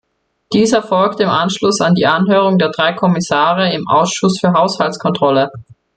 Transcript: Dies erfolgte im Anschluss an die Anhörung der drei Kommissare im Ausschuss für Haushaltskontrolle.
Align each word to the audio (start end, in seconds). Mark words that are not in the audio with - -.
Dies 0.51 0.73
erfolgte 0.73 1.21
im 1.21 1.29
Anschluss 1.29 1.79
an 1.79 1.93
die 1.93 2.07
Anhörung 2.07 2.57
der 2.57 2.69
drei 2.69 2.93
Kommissare 2.93 3.71
im 3.71 3.87
Ausschuss 3.87 4.39
für 4.39 4.51
Haushaltskontrolle. 4.53 5.51